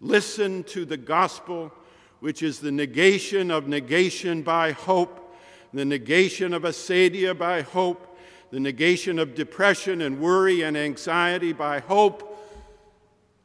[0.00, 1.72] listen to the gospel,
[2.20, 5.34] which is the negation of negation by hope,
[5.72, 8.18] the negation of acedia by hope,
[8.50, 12.35] the negation of depression and worry and anxiety by hope,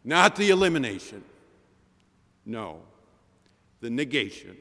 [0.04, 1.24] not the elimination.
[2.46, 2.80] No,
[3.82, 4.58] the negation.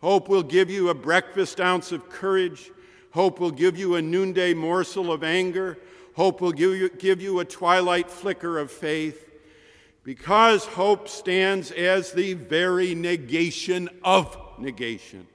[0.00, 2.70] Hope will give you a breakfast ounce of courage.
[3.10, 5.78] Hope will give you a noonday morsel of anger.
[6.14, 9.24] Hope will give you, give you a twilight flicker of faith
[10.04, 15.26] because hope stands as the very negation of negation.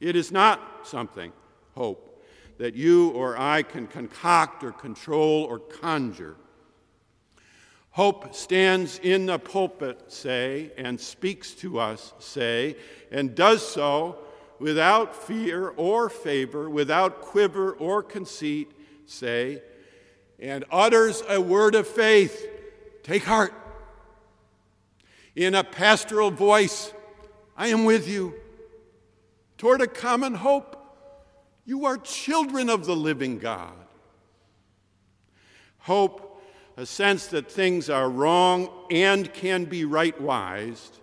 [0.00, 1.32] It is not something,
[1.74, 2.24] hope,
[2.58, 6.36] that you or I can concoct or control or conjure.
[7.92, 12.76] Hope stands in the pulpit, say, and speaks to us, say,
[13.10, 14.18] and does so
[14.58, 18.70] without fear or favor, without quiver or conceit,
[19.06, 19.62] say,
[20.38, 22.46] and utters a word of faith
[23.02, 23.52] Take heart.
[25.34, 26.92] In a pastoral voice,
[27.56, 28.34] I am with you
[29.58, 30.76] toward a common hope.
[31.64, 33.72] You are children of the living God.
[35.78, 36.29] Hope,
[36.76, 40.98] a sense that things are wrong and can be right-wised,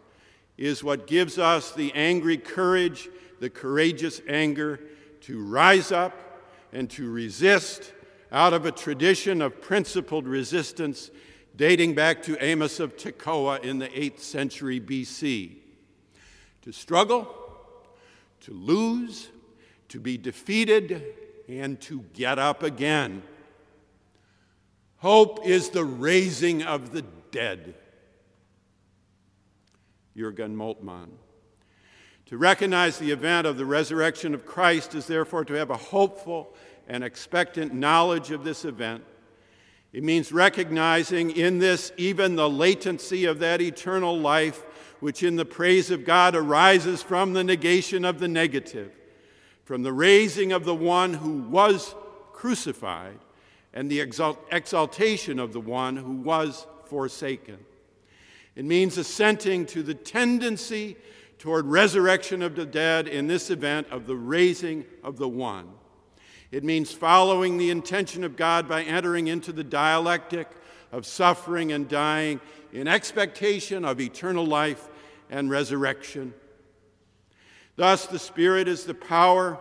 [0.57, 3.09] is what gives us the angry courage,
[3.39, 4.79] the courageous anger
[5.21, 6.41] to rise up
[6.73, 7.93] and to resist
[8.31, 11.11] out of a tradition of principled resistance
[11.55, 15.55] dating back to Amos of Tekoa in the 8th century BC.
[16.63, 17.33] To struggle,
[18.41, 19.29] to lose,
[19.89, 21.03] to be defeated,
[21.47, 23.23] and to get up again.
[24.97, 27.75] Hope is the raising of the dead.
[30.15, 31.09] Jürgen Moltmann.
[32.27, 36.53] To recognize the event of the resurrection of Christ is therefore to have a hopeful
[36.87, 39.03] and expectant knowledge of this event.
[39.93, 44.63] It means recognizing in this even the latency of that eternal life,
[44.99, 48.91] which in the praise of God arises from the negation of the negative,
[49.63, 51.95] from the raising of the one who was
[52.33, 53.19] crucified,
[53.77, 57.59] and the exalt- exaltation of the one who was forsaken.
[58.55, 60.97] It means assenting to the tendency
[61.37, 65.69] toward resurrection of the dead in this event of the raising of the one.
[66.49, 70.47] It means following the intention of God by entering into the dialectic
[70.91, 72.41] of suffering and dying
[72.73, 74.89] in expectation of eternal life
[75.29, 76.33] and resurrection.
[77.75, 79.59] Thus, the Spirit is the power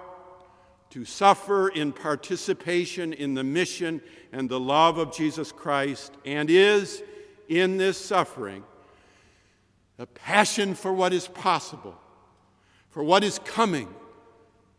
[0.91, 4.01] to suffer in participation in the mission
[4.32, 7.03] and the love of Jesus Christ, and is
[7.49, 8.64] in this suffering
[9.99, 11.99] a passion for what is possible,
[12.91, 13.89] for what is coming,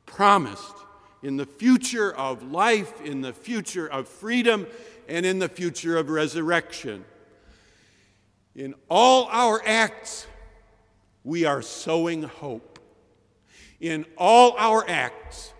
[0.05, 0.75] promised
[1.23, 4.67] in the future of life, in the future of freedom,
[5.07, 7.03] and in the future of resurrection.
[8.55, 10.27] In all our acts,
[11.23, 12.79] we are sowing hope.
[13.79, 15.53] In all our acts,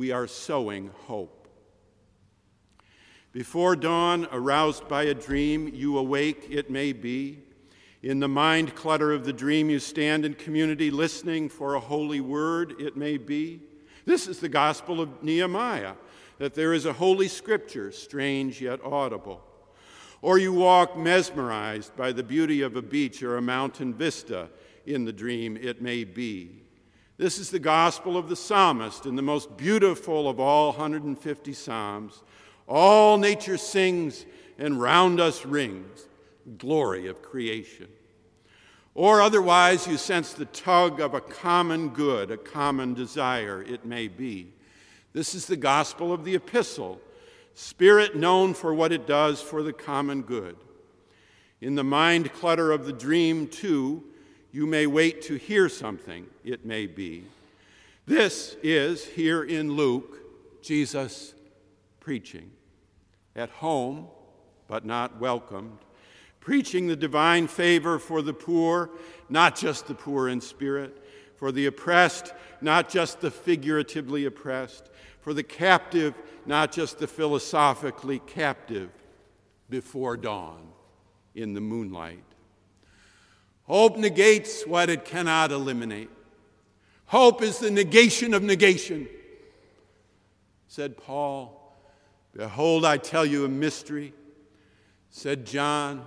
[0.00, 1.46] we are sowing hope.
[3.32, 7.40] Before dawn, aroused by a dream, you awake, it may be.
[8.02, 12.22] In the mind clutter of the dream, you stand in community listening for a holy
[12.22, 13.60] word, it may be.
[14.06, 15.96] This is the gospel of Nehemiah
[16.38, 19.42] that there is a holy scripture, strange yet audible.
[20.22, 24.48] Or you walk mesmerized by the beauty of a beach or a mountain vista
[24.86, 26.62] in the dream, it may be.
[27.20, 32.22] This is the gospel of the psalmist in the most beautiful of all 150 psalms.
[32.66, 34.24] All nature sings
[34.56, 36.06] and round us rings,
[36.56, 37.88] glory of creation.
[38.94, 44.08] Or otherwise, you sense the tug of a common good, a common desire, it may
[44.08, 44.54] be.
[45.12, 47.02] This is the gospel of the epistle,
[47.52, 50.56] spirit known for what it does for the common good.
[51.60, 54.04] In the mind clutter of the dream, too,
[54.52, 57.24] you may wait to hear something, it may be.
[58.06, 61.34] This is, here in Luke, Jesus
[62.00, 62.50] preaching.
[63.36, 64.08] At home,
[64.66, 65.78] but not welcomed
[66.40, 68.90] preaching the divine favor for the poor,
[69.28, 71.04] not just the poor in spirit,
[71.36, 74.90] for the oppressed, not just the figuratively oppressed,
[75.20, 76.14] for the captive,
[76.46, 78.90] not just the philosophically captive,
[79.68, 80.66] before dawn
[81.34, 82.24] in the moonlight.
[83.70, 86.10] Hope negates what it cannot eliminate.
[87.06, 89.06] Hope is the negation of negation.
[90.66, 91.78] Said Paul,
[92.36, 94.12] Behold, I tell you a mystery.
[95.10, 96.04] Said John,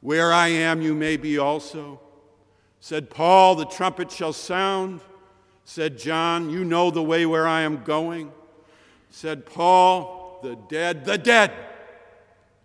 [0.00, 2.00] where I am, you may be also.
[2.80, 5.02] Said Paul, the trumpet shall sound.
[5.64, 8.32] Said John, you know the way where I am going.
[9.08, 11.52] Said Paul, the dead, the dead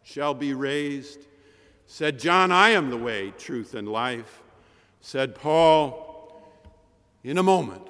[0.01, 1.27] shall be raised.
[1.87, 4.43] Said John, I am the way, truth, and life.
[4.99, 6.37] Said Paul,
[7.23, 7.87] in a moment,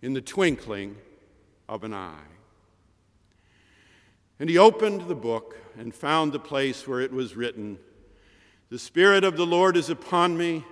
[0.00, 0.96] in the twinkling
[1.68, 2.18] of an eye.
[4.40, 7.78] And he opened the book and found the place where it was written
[8.70, 10.64] the Spirit of the Lord is upon me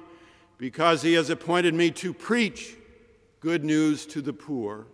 [0.59, 2.75] because he has appointed me to preach
[3.39, 4.87] good news to the poor.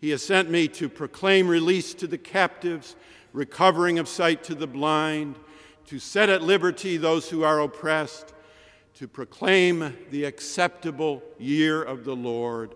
[0.00, 2.96] He has sent me to proclaim release to the captives,
[3.32, 5.36] recovering of sight to the blind,
[5.86, 8.34] to set at liberty those who are oppressed,
[8.94, 12.74] to proclaim the acceptable year of the Lord.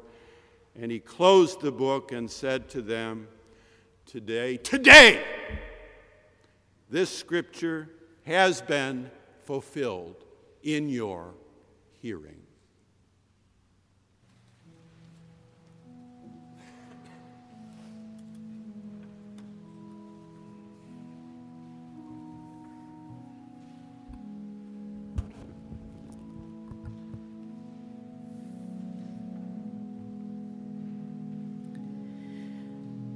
[0.80, 3.28] And he closed the book and said to them,
[4.06, 5.22] Today, today,
[6.88, 7.88] this scripture
[8.26, 9.10] has been
[9.44, 10.24] fulfilled
[10.62, 11.34] in your
[12.00, 12.42] hearing.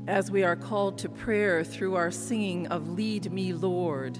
[0.07, 4.19] As we are called to prayer through our singing of Lead Me, Lord,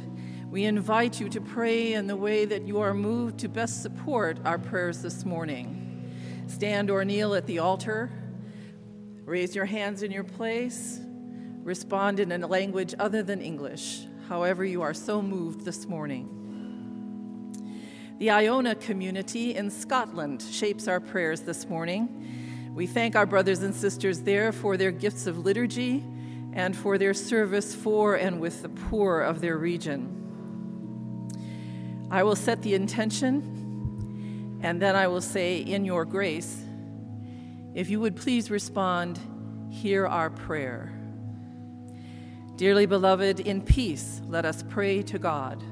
[0.51, 4.39] we invite you to pray in the way that you are moved to best support
[4.47, 6.11] our prayers this morning.
[6.47, 8.11] Stand or kneel at the altar,
[9.27, 11.01] raise your hands in your place,
[11.63, 16.31] respond in a language other than English, however, you are so moved this morning.
[18.19, 22.44] The Iona community in Scotland shapes our prayers this morning.
[22.75, 26.03] We thank our brothers and sisters there for their gifts of liturgy
[26.53, 30.21] and for their service for and with the poor of their region.
[32.11, 36.65] I will set the intention, and then I will say, In your grace,
[37.75, 39.21] if you would please respond,
[39.71, 40.93] Hear our prayer.
[42.57, 45.63] Dearly beloved, in peace, let us pray to God.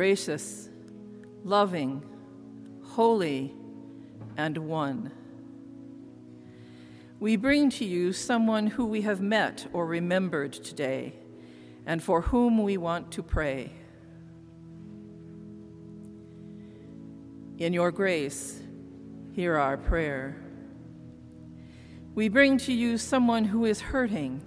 [0.00, 0.70] Gracious,
[1.44, 2.02] loving,
[2.82, 3.54] holy,
[4.38, 5.12] and one.
[7.18, 11.16] We bring to you someone who we have met or remembered today
[11.84, 13.72] and for whom we want to pray.
[17.58, 18.58] In your grace,
[19.34, 20.34] hear our prayer.
[22.14, 24.40] We bring to you someone who is hurting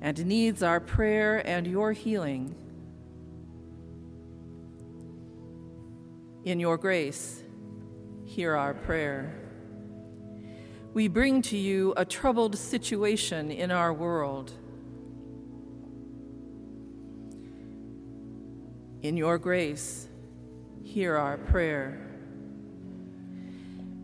[0.00, 2.54] and needs our prayer and your healing.
[6.44, 7.44] In your grace,
[8.24, 9.32] hear our prayer.
[10.92, 14.50] We bring to you a troubled situation in our world.
[19.02, 20.08] In your grace,
[20.82, 22.10] hear our prayer.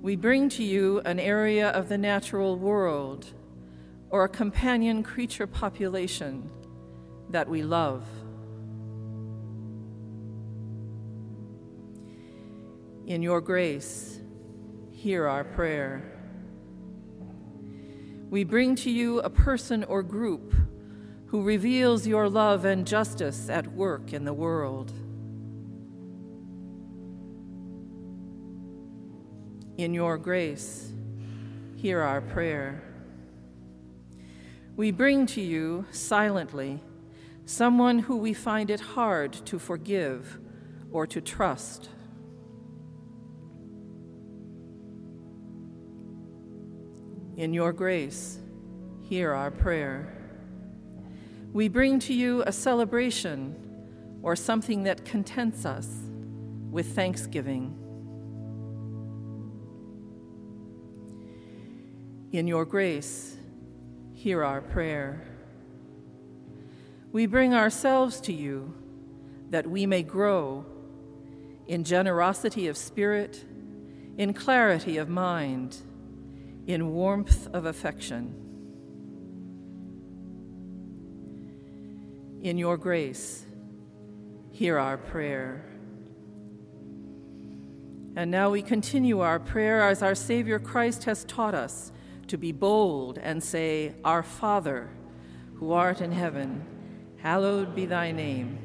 [0.00, 3.26] We bring to you an area of the natural world
[4.10, 6.48] or a companion creature population
[7.30, 8.04] that we love.
[13.08, 14.20] In your grace,
[14.92, 16.02] hear our prayer.
[18.28, 20.54] We bring to you a person or group
[21.28, 24.92] who reveals your love and justice at work in the world.
[29.78, 30.92] In your grace,
[31.76, 32.82] hear our prayer.
[34.76, 36.82] We bring to you silently
[37.46, 40.38] someone who we find it hard to forgive
[40.92, 41.88] or to trust.
[47.38, 48.40] In your grace,
[49.00, 50.12] hear our prayer.
[51.52, 53.54] We bring to you a celebration
[54.22, 55.88] or something that contents us
[56.72, 57.78] with thanksgiving.
[62.32, 63.36] In your grace,
[64.14, 65.24] hear our prayer.
[67.12, 68.74] We bring ourselves to you
[69.50, 70.66] that we may grow
[71.68, 73.44] in generosity of spirit,
[74.16, 75.82] in clarity of mind
[76.68, 78.34] in warmth of affection.
[82.42, 83.46] In your grace,
[84.52, 85.64] hear our prayer.
[88.16, 91.90] And now we continue our prayer as our Savior Christ has taught us
[92.26, 94.90] to be bold and say, Our Father,
[95.54, 96.66] who art in heaven,
[97.16, 98.58] hallowed be thy name.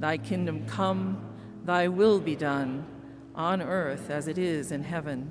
[0.00, 2.84] Thy kingdom come, thy will be done,
[3.36, 5.30] on earth as it is in heaven.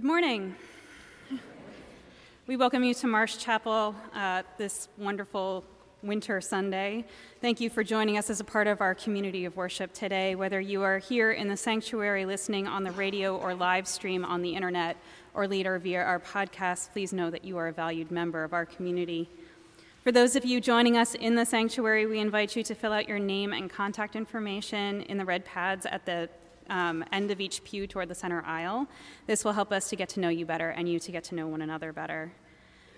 [0.00, 0.56] Good morning.
[2.46, 5.62] We welcome you to Marsh Chapel uh, this wonderful
[6.02, 7.04] winter Sunday.
[7.42, 10.58] Thank you for joining us as a part of our community of worship today, whether
[10.58, 14.54] you are here in the sanctuary listening on the radio or live stream on the
[14.54, 14.96] internet
[15.34, 16.92] or later via our podcast.
[16.92, 19.28] Please know that you are a valued member of our community.
[20.02, 23.06] For those of you joining us in the sanctuary, we invite you to fill out
[23.06, 26.30] your name and contact information in the red pads at the
[26.70, 28.86] um, end of each pew toward the center aisle.
[29.26, 31.34] This will help us to get to know you better and you to get to
[31.34, 32.32] know one another better.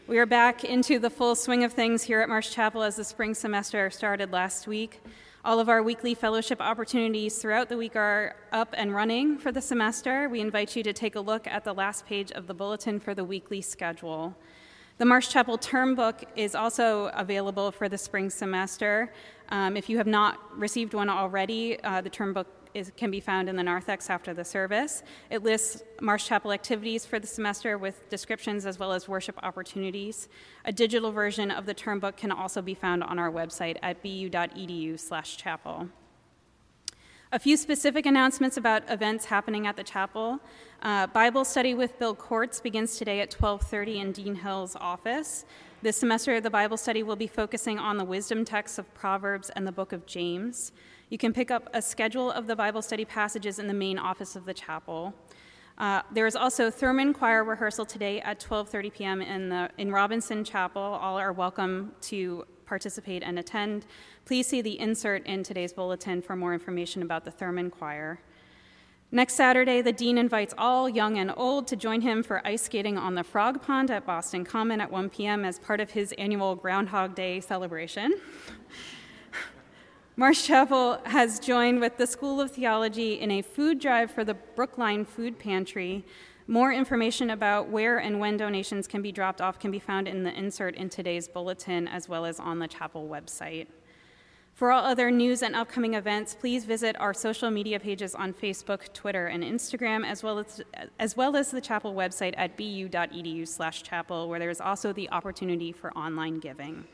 [0.07, 3.05] We are back into the full swing of things here at Marsh Chapel as the
[3.05, 5.01] spring semester started last week.
[5.45, 9.61] All of our weekly fellowship opportunities throughout the week are up and running for the
[9.61, 10.29] semester.
[10.29, 13.15] We invite you to take a look at the last page of the bulletin for
[13.15, 14.37] the weekly schedule.
[14.99, 19.13] The Marsh Chapel term book is also available for the spring semester.
[19.49, 23.21] Um, if you have not received one already, uh, the term book is, can be
[23.21, 25.03] found in the narthex after the service.
[25.31, 30.29] It lists Marsh Chapel activities for the semester with descriptions as well as worship opportunities.
[30.65, 34.03] A digital version of the term book can also be found on our website at
[34.03, 35.89] bu.edu/chapel.
[37.35, 40.39] A few specific announcements about events happening at the chapel.
[40.83, 45.47] Uh, Bible study with Bill Courts begins today at 12:30 in Dean Hill's office.
[45.83, 49.67] This semester, the Bible study will be focusing on the wisdom texts of Proverbs and
[49.67, 50.71] the book of James.
[51.11, 54.37] You can pick up a schedule of the Bible study passages in the main office
[54.37, 55.13] of the chapel.
[55.79, 59.23] Uh, there is also Thurman choir rehearsal today at 12:30 p.m.
[59.23, 60.81] in the in Robinson Chapel.
[60.81, 63.87] All are welcome to participate and attend.
[64.25, 68.21] Please see the insert in today's bulletin for more information about the Thurman Choir.
[69.15, 72.97] Next Saturday, the Dean invites all, young and old, to join him for ice skating
[72.97, 75.45] on the Frog Pond at Boston Common at 1 p.m.
[75.45, 78.19] as part of his annual Groundhog Day celebration.
[80.17, 84.33] Marsh Chapel has joined with the School of Theology in a food drive for the
[84.33, 86.07] Brookline Food Pantry.
[86.47, 90.23] More information about where and when donations can be dropped off can be found in
[90.23, 93.67] the insert in today's bulletin as well as on the chapel website.
[94.55, 98.93] For all other news and upcoming events, please visit our social media pages on Facebook,
[98.93, 100.61] Twitter, and Instagram, as well as,
[101.01, 105.91] as, well as the chapel website at bu.edu/chapel, where there is also the opportunity for
[105.97, 106.85] online giving.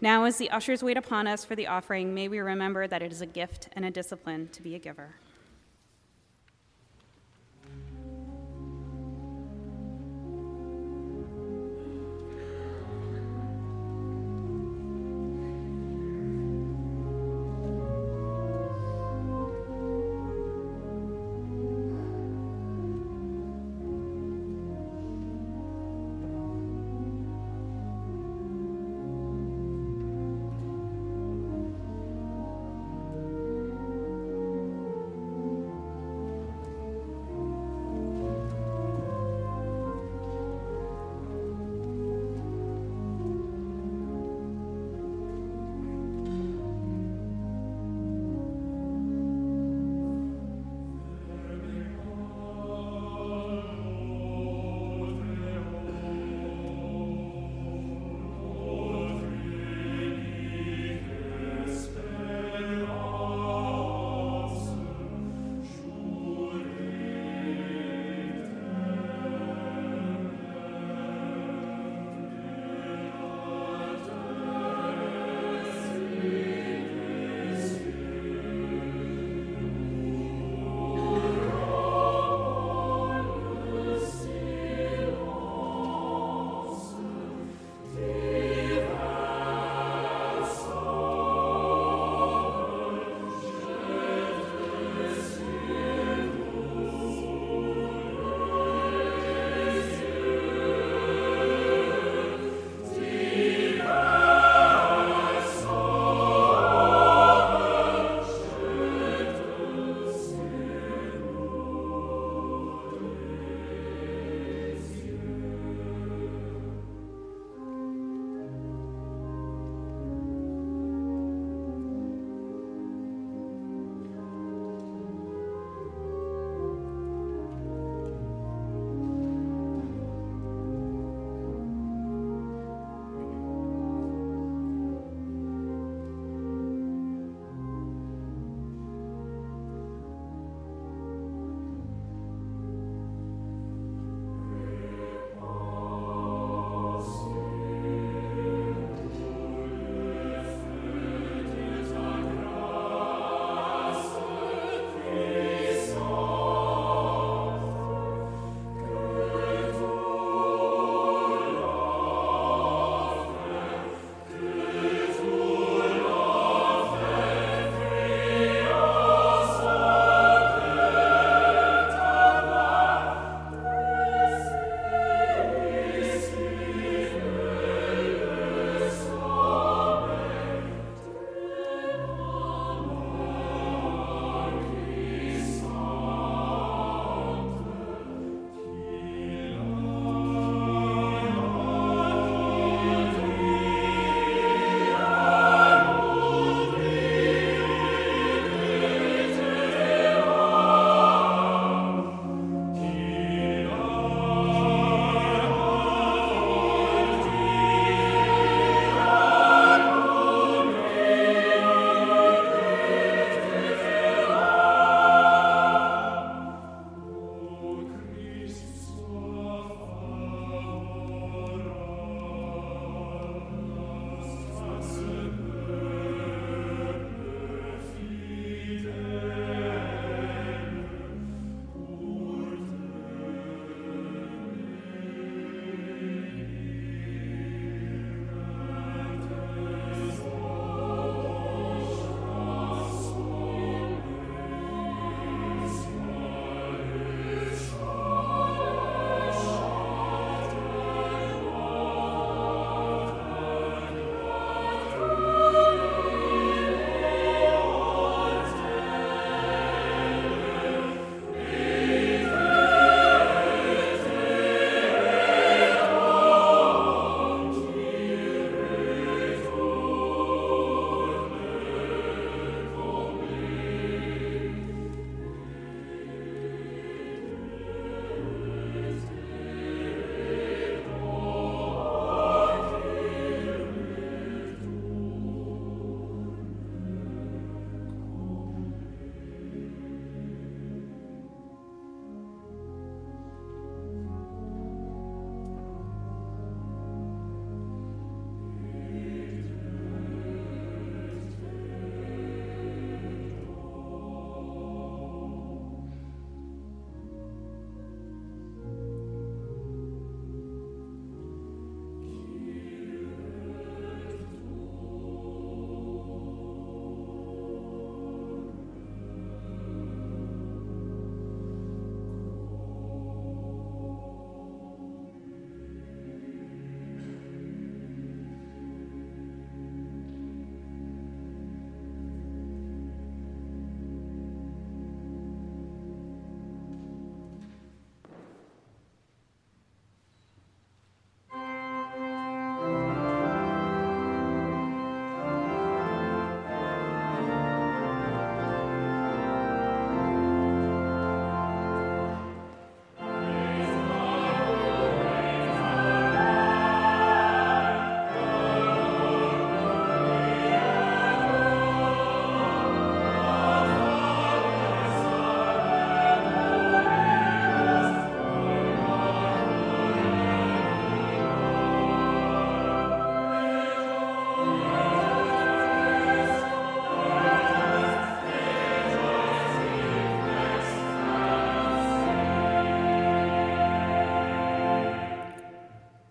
[0.00, 3.10] Now, as the ushers wait upon us for the offering, may we remember that it
[3.10, 5.16] is a gift and a discipline to be a giver.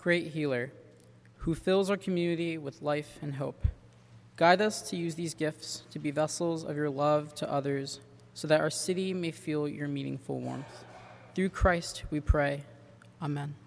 [0.08, 0.72] Great healer,
[1.40, 3.68] who fills our community with life and hope.
[4.38, 8.00] Guide us to use these gifts to be vessels of your love to others
[8.34, 10.86] so that our city may feel your meaningful warmth.
[11.36, 12.64] Through Christ we pray.
[13.22, 13.67] Amen.